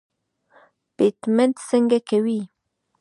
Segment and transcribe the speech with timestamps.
[0.97, 2.39] پیمنټ څنګه کوې.